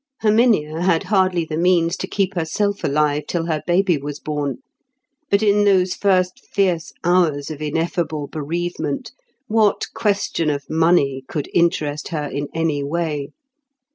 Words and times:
Herminia 0.21 0.81
had 0.81 1.03
hardly 1.13 1.45
the 1.45 1.57
means 1.57 1.95
to 1.97 2.07
keep 2.07 2.33
herself 2.33 2.83
alive 2.83 3.25
till 3.27 3.45
her 3.45 3.61
baby 3.67 3.99
was 3.99 4.19
born; 4.19 4.57
but 5.29 5.43
in 5.43 5.63
those 5.63 5.93
first 5.93 6.43
fierce 6.51 6.91
hours 7.03 7.51
of 7.51 7.61
ineffable 7.61 8.25
bereavement 8.25 9.11
what 9.45 9.85
question 9.93 10.49
of 10.49 10.67
money 10.67 11.23
could 11.27 11.51
interest 11.53 12.07
her 12.07 12.25
in 12.25 12.47
any 12.51 12.83
way? 12.83 13.29